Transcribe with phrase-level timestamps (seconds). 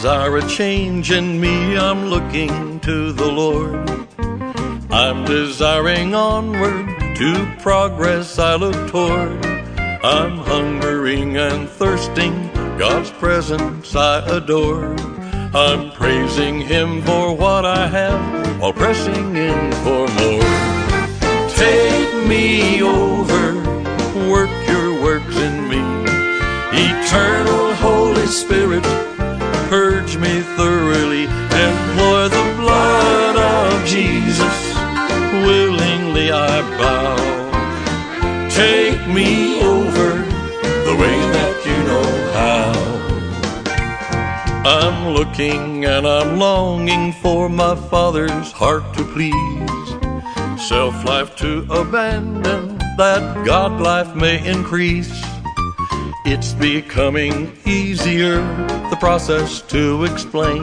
[0.00, 3.86] Desire a change in me, I'm looking to the Lord.
[4.90, 9.44] I'm desiring onward to progress I look toward.
[10.02, 14.96] I'm hungering and thirsting, God's presence I adore.
[15.54, 21.50] I'm praising Him for what I have while pressing in for more.
[21.50, 23.52] Take me over,
[24.30, 25.82] work your works in me.
[26.72, 28.86] Eternal Holy Spirit,
[29.70, 34.74] purge me thoroughly, employ the blood of Jesus.
[35.46, 37.16] Willingly I bow.
[38.50, 40.08] Take me over
[40.86, 42.72] the way that you know how.
[44.68, 49.88] I'm looking and I'm longing for my Father's heart to please.
[50.68, 55.29] Self life to abandon, that God life may increase.
[56.32, 58.36] It's becoming easier,
[58.88, 60.62] the process to explain.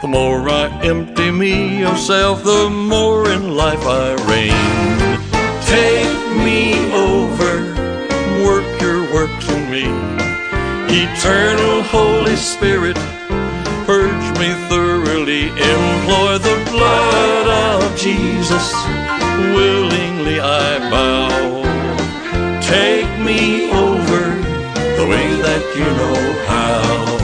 [0.00, 4.54] The more I empty me of self, the more in life I reign.
[5.66, 7.74] Take me over,
[8.46, 9.86] work your works in me.
[10.94, 12.98] Eternal Holy Spirit,
[13.84, 18.72] purge me thoroughly, employ the blood of Jesus.
[19.56, 21.62] Willingly I bow.
[22.62, 23.91] Take me over
[25.74, 27.18] you know how.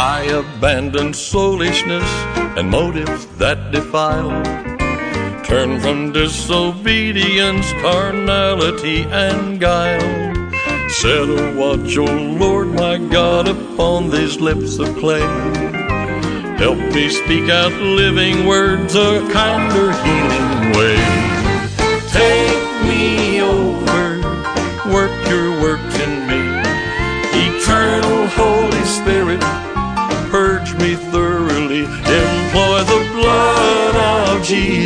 [0.00, 4.42] I abandon soulishness and motives that defile.
[5.44, 10.34] Turn from disobedience, carnality, and guile.
[10.90, 15.20] Set a watch, O Lord my God, upon these lips of clay.
[16.58, 20.98] Help me speak out living words, a kinder healing way.
[22.10, 24.18] Take me over,
[24.92, 26.42] work your works in me.
[27.46, 29.40] Eternal Holy Spirit,
[30.32, 31.27] purge me thoroughly,
[34.48, 34.77] blood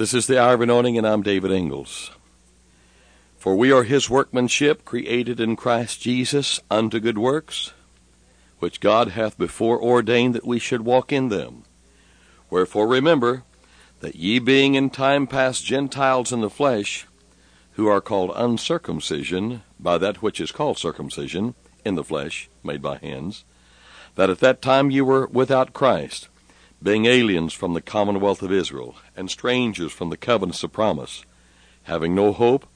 [0.00, 2.10] This is the Hour of Anointing, and I'm David Ingles.
[3.36, 7.74] For we are his workmanship, created in Christ Jesus unto good works,
[8.60, 11.64] which God hath before ordained that we should walk in them.
[12.48, 13.42] Wherefore remember
[14.00, 17.06] that ye being in time past Gentiles in the flesh,
[17.72, 21.54] who are called uncircumcision by that which is called circumcision
[21.84, 23.44] in the flesh, made by hands,
[24.14, 26.29] that at that time ye were without Christ,
[26.82, 31.24] being aliens from the commonwealth of Israel, and strangers from the covenants of promise,
[31.84, 32.66] having no hope,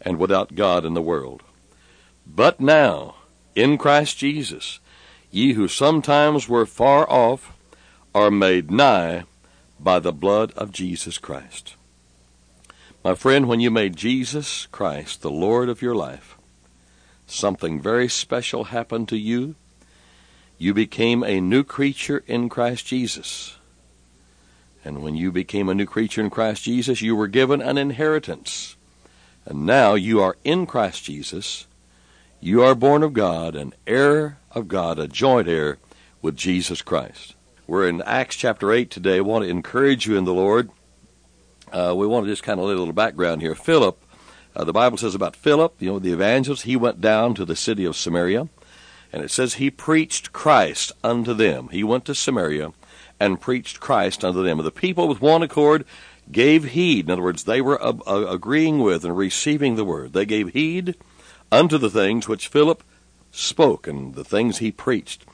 [0.00, 1.42] and without God in the world.
[2.26, 3.16] But now,
[3.54, 4.80] in Christ Jesus,
[5.30, 7.52] ye who sometimes were far off
[8.14, 9.24] are made nigh
[9.80, 11.74] by the blood of Jesus Christ.
[13.04, 16.36] My friend, when you made Jesus Christ the Lord of your life,
[17.26, 19.56] something very special happened to you.
[20.62, 23.56] You became a new creature in Christ Jesus.
[24.84, 28.76] And when you became a new creature in Christ Jesus, you were given an inheritance.
[29.44, 31.66] And now you are in Christ Jesus.
[32.38, 35.78] You are born of God, an heir of God, a joint heir
[36.22, 37.34] with Jesus Christ.
[37.66, 39.16] We're in Acts chapter 8 today.
[39.16, 40.70] I want to encourage you in the Lord.
[41.72, 43.56] Uh, we want to just kind of lay a little background here.
[43.56, 44.00] Philip,
[44.54, 47.56] uh, the Bible says about Philip, you know, the evangelist, he went down to the
[47.56, 48.48] city of Samaria,
[49.12, 51.68] and it says he preached Christ unto them.
[51.68, 52.72] He went to Samaria
[53.20, 54.58] and preached Christ unto them.
[54.58, 55.84] And the people with one accord
[56.30, 57.06] gave heed.
[57.06, 60.12] In other words, they were uh, uh, agreeing with and receiving the word.
[60.12, 60.96] They gave heed
[61.50, 62.82] unto the things which Philip
[63.30, 65.26] spoke and the things he preached.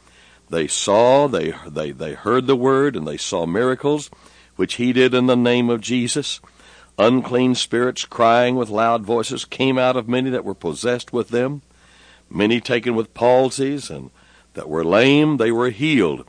[0.51, 4.11] They saw, they, they, they heard the word, and they saw miracles,
[4.57, 6.41] which he did in the name of Jesus.
[6.99, 11.63] Unclean spirits crying with loud voices came out of many that were possessed with them.
[12.31, 14.11] Many taken with palsies and
[14.55, 16.21] that were lame, they were healed.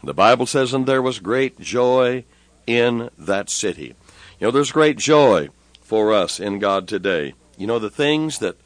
[0.00, 2.24] And the Bible says, and there was great joy
[2.66, 3.94] in that city.
[4.38, 5.48] You know, there's great joy
[5.82, 7.34] for us in God today.
[7.56, 8.56] You know, the things that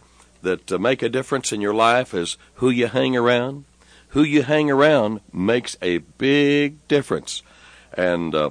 [0.43, 3.65] that uh, make a difference in your life is who you hang around.
[4.11, 7.43] Who you hang around makes a big difference.
[7.93, 8.51] And uh,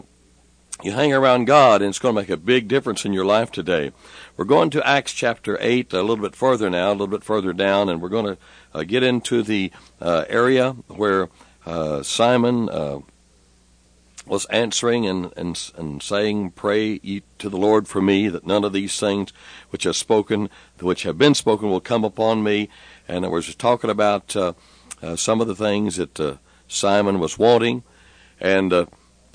[0.83, 3.51] you hang around God, and it's going to make a big difference in your life
[3.51, 3.91] today.
[4.35, 7.51] We're going to Acts chapter 8 a little bit further now, a little bit further
[7.51, 8.37] down, and we're going to
[8.75, 11.29] uh, get into the uh, area where
[11.65, 12.99] uh, Simon uh,
[14.27, 18.63] was answering and, and, and saying, Pray ye to the Lord for me, that none
[18.63, 19.33] of these things
[19.71, 20.47] which have spoken,
[20.79, 22.69] which have been spoken, will come upon me.
[23.07, 24.53] And I was just talking about uh,
[25.01, 26.37] uh, some of the things that
[26.67, 27.83] Simon was wanting.
[28.39, 28.87] And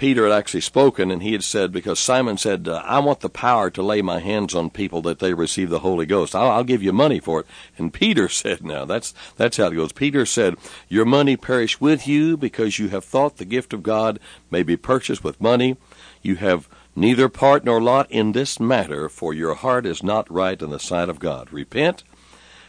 [0.03, 3.31] Peter had actually spoken, and he had said, because Simon said, uh, I want the
[3.31, 6.35] power to lay my hands on people that they receive the Holy Ghost.
[6.35, 7.47] I'll, I'll give you money for it.
[7.79, 9.93] And Peter said, now, that's, that's how it goes.
[9.93, 10.57] Peter said,
[10.89, 14.19] Your money perish with you because you have thought the gift of God
[14.51, 15.77] may be purchased with money.
[16.21, 20.61] You have neither part nor lot in this matter, for your heart is not right
[20.61, 21.53] in the sight of God.
[21.53, 22.03] Repent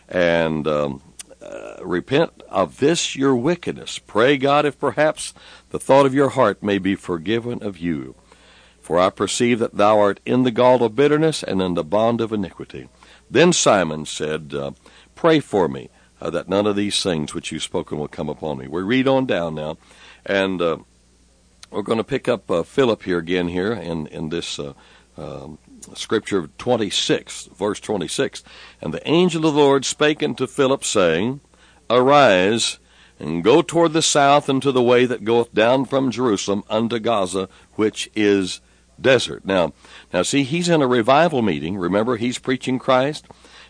[0.08, 1.02] and um,
[1.44, 4.00] uh, repent of this your wickedness.
[4.00, 5.34] Pray God if perhaps
[5.70, 8.16] the thought of your heart may be forgiven of you.
[8.82, 12.22] For I perceive that thou art in the gall of bitterness and in the bond
[12.22, 12.90] of iniquity.
[13.30, 14.72] Then Simon said, uh,
[15.16, 18.58] Pray for me, uh, that none of these things which you've spoken will come upon
[18.58, 18.68] me.
[18.68, 19.78] We read on down now,
[20.26, 20.78] and uh,
[21.72, 24.60] we're going to pick up uh, Philip here again here in, in this
[25.18, 25.58] um,
[25.96, 28.44] scripture 26, verse 26.
[28.82, 31.42] And the angel of the Lord spake unto Philip, saying,
[31.90, 32.80] Arise,
[33.20, 37.50] and go toward the south into the way that goeth down from Jerusalem unto Gaza,
[37.76, 38.62] which is
[39.00, 39.46] desert.
[39.46, 39.74] Now,
[40.12, 41.78] now see, he's in a revival meeting.
[41.78, 43.26] Remember, he's preaching Christ,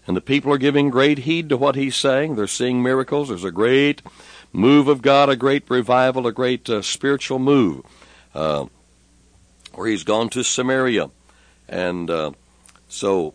[0.07, 2.35] and the people are giving great heed to what he's saying.
[2.35, 3.29] They're seeing miracles.
[3.29, 4.01] There's a great
[4.51, 7.85] move of God, a great revival, a great uh, spiritual move.
[8.33, 8.67] Uh,
[9.73, 11.09] where he's gone to Samaria
[11.67, 12.31] and uh,
[12.87, 13.33] so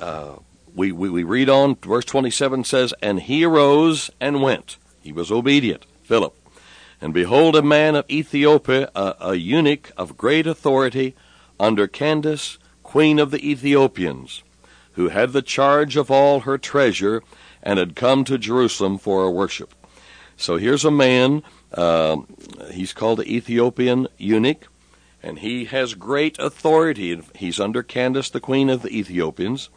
[0.00, 0.36] uh,
[0.74, 4.76] we, we, we read on, verse 27 says, And he arose and went.
[5.00, 6.34] He was obedient, Philip.
[7.00, 11.14] And behold, a man of Ethiopia, a, a eunuch of great authority,
[11.60, 14.42] under Candace, queen of the Ethiopians,
[14.92, 17.22] who had the charge of all her treasure,
[17.62, 19.74] and had come to Jerusalem for a worship.
[20.36, 22.18] So here's a man, uh,
[22.70, 24.68] he's called the Ethiopian eunuch
[25.22, 27.20] and he has great authority.
[27.34, 29.68] He's under Candace, the queen of the Ethiopians,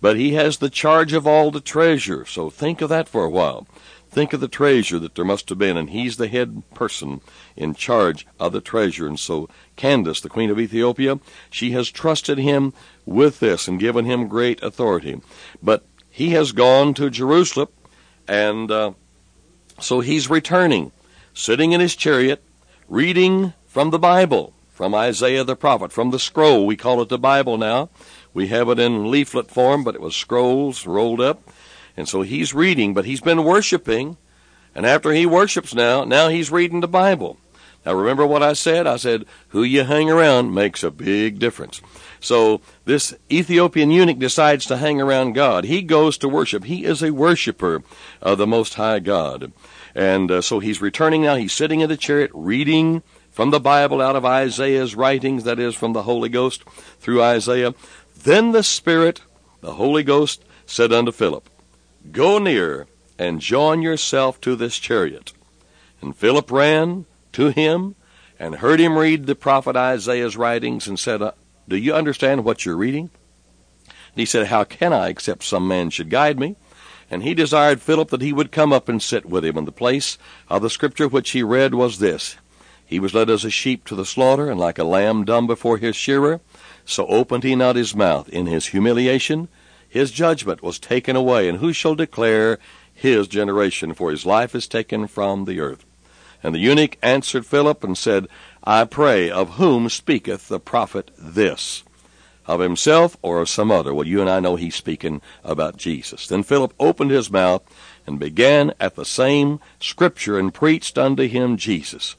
[0.00, 2.24] but he has the charge of all the treasure.
[2.24, 3.66] So think of that for a while.
[4.10, 7.20] Think of the treasure that there must have been, and he's the head person
[7.56, 9.06] in charge of the treasure.
[9.06, 11.18] And so Candace, the queen of Ethiopia,
[11.50, 12.72] she has trusted him
[13.04, 15.20] with this and given him great authority.
[15.62, 17.68] But he has gone to Jerusalem,
[18.26, 18.92] and uh,
[19.78, 20.90] so he's returning,
[21.34, 22.42] sitting in his chariot,
[22.88, 26.64] reading from the Bible from Isaiah the prophet, from the scroll.
[26.64, 27.88] We call it the Bible now.
[28.32, 31.42] We have it in leaflet form, but it was scrolls rolled up.
[31.96, 34.18] And so he's reading, but he's been worshiping.
[34.76, 37.38] And after he worships now, now he's reading the Bible.
[37.84, 38.86] Now remember what I said?
[38.86, 41.80] I said, who you hang around makes a big difference.
[42.20, 45.64] So this Ethiopian eunuch decides to hang around God.
[45.64, 46.62] He goes to worship.
[46.62, 47.82] He is a worshiper
[48.22, 49.50] of the Most High God.
[49.92, 51.34] And uh, so he's returning now.
[51.34, 53.02] He's sitting in the chariot reading
[53.38, 56.64] from the Bible out of Isaiah's writings, that is, from the Holy Ghost
[56.98, 57.72] through Isaiah.
[58.24, 59.20] Then the Spirit,
[59.60, 61.48] the Holy Ghost, said unto Philip,
[62.10, 65.34] Go near and join yourself to this chariot.
[66.02, 67.94] And Philip ran to him
[68.40, 71.30] and heard him read the prophet Isaiah's writings and said, uh,
[71.68, 73.08] Do you understand what you're reading?
[73.86, 76.56] And he said, How can I except some man should guide me?
[77.08, 79.56] And he desired Philip that he would come up and sit with him.
[79.56, 80.18] And the place
[80.48, 82.34] of the scripture which he read was this
[82.88, 85.76] He was led as a sheep to the slaughter, and like a lamb dumb before
[85.76, 86.40] his shearer,
[86.86, 88.30] so opened he not his mouth.
[88.30, 89.48] In his humiliation,
[89.86, 91.50] his judgment was taken away.
[91.50, 92.58] And who shall declare
[92.94, 93.92] his generation?
[93.92, 95.84] For his life is taken from the earth.
[96.42, 98.26] And the eunuch answered Philip and said,
[98.64, 101.82] I pray, of whom speaketh the prophet this?
[102.46, 103.92] Of himself or of some other?
[103.92, 106.26] Well, you and I know he's speaking about Jesus.
[106.26, 107.62] Then Philip opened his mouth
[108.06, 112.16] and began at the same scripture and preached unto him Jesus.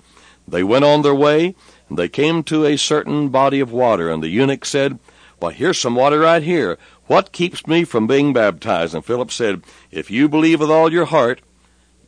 [0.49, 1.55] They went on their way,
[1.87, 4.99] and they came to a certain body of water, and the eunuch said,
[5.39, 6.77] Well, here's some water right here.
[7.07, 8.93] What keeps me from being baptized?
[8.93, 11.41] And Philip said, If you believe with all your heart,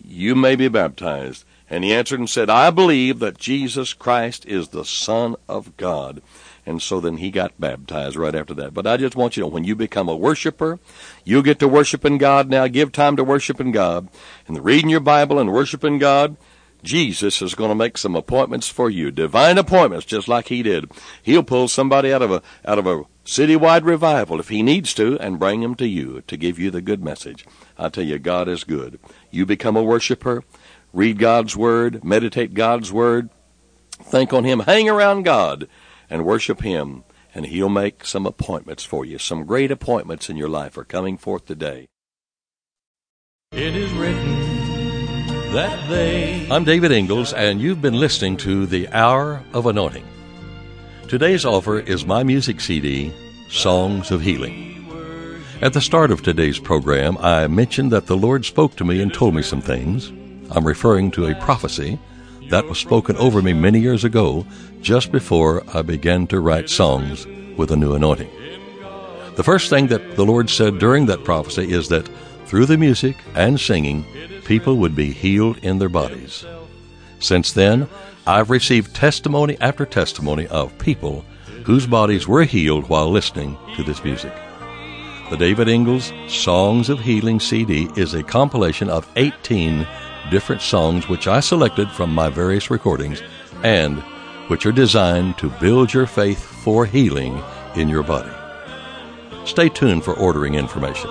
[0.03, 1.43] you may be baptized.
[1.69, 6.21] And he answered and said, I believe that Jesus Christ is the Son of God.
[6.65, 8.73] And so then he got baptized right after that.
[8.73, 10.79] But I just want you to know when you become a worshiper,
[11.23, 12.67] you get to worshiping God now.
[12.67, 14.09] Give time to worshiping God.
[14.47, 16.35] And reading your Bible and worshiping God,
[16.83, 19.11] Jesus is going to make some appointments for you.
[19.11, 20.91] Divine appointments, just like he did.
[21.21, 25.19] He'll pull somebody out of a, out of a citywide revival if he needs to
[25.19, 27.45] and bring them to you to give you the good message.
[27.77, 28.99] I tell you, God is good.
[29.29, 30.43] You become a worshiper
[30.93, 33.29] read God's Word, meditate God's Word,
[33.91, 35.67] think on Him, hang around God,
[36.09, 39.17] and worship Him, and He'll make some appointments for you.
[39.17, 41.87] Some great appointments in your life are coming forth today.
[43.51, 44.60] It is written
[45.51, 46.47] that they.
[46.49, 50.07] I'm David Ingles, and you've been listening to The Hour of Anointing.
[51.09, 53.11] Today's offer is my music CD,
[53.49, 54.89] Songs of Healing.
[55.61, 59.13] At the start of today's program, I mentioned that the Lord spoke to me and
[59.13, 60.07] told me some things.
[60.51, 61.99] I'm referring to a prophecy
[62.49, 64.45] that was spoken over me many years ago,
[64.81, 67.27] just before I began to write songs
[67.57, 68.31] with a new anointing.
[69.35, 72.09] The first thing that the Lord said during that prophecy is that
[72.45, 74.05] through the music and singing,
[74.45, 76.45] people would be healed in their bodies.
[77.19, 77.87] Since then,
[78.25, 81.25] I've received testimony after testimony of people
[81.65, 84.33] whose bodies were healed while listening to this music.
[85.29, 89.87] The David Ingles Songs of Healing CD is a compilation of 18
[90.29, 93.21] different songs which I selected from my various recordings
[93.63, 93.99] and
[94.49, 97.41] which are designed to build your faith for healing
[97.75, 98.31] in your body.
[99.45, 101.09] Stay tuned for ordering information.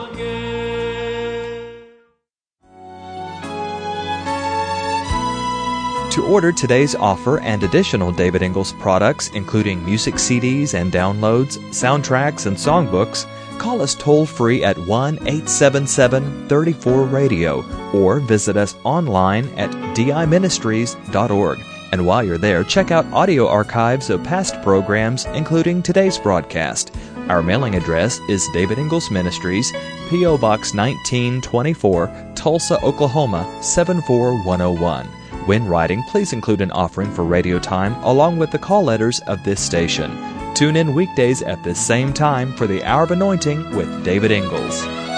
[6.20, 12.44] To order today's offer and additional David Ingles products, including music CDs and downloads, soundtracks,
[12.44, 13.24] and songbooks,
[13.58, 21.58] call us toll free at 1 877 34 Radio or visit us online at diministries.org.
[21.90, 26.94] And while you're there, check out audio archives of past programs, including today's broadcast.
[27.30, 29.72] Our mailing address is David Ingles Ministries,
[30.10, 30.36] P.O.
[30.36, 35.19] Box 1924, Tulsa, Oklahoma 74101.
[35.46, 39.42] When writing, please include an offering for radio time along with the call letters of
[39.42, 40.10] this station.
[40.54, 45.09] Tune in weekdays at the same time for the Hour of Anointing with David Ingles.